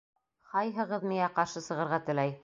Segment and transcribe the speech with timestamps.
[0.53, 2.35] Хайһығыҙ миңә ҡаршы сығырға теләй?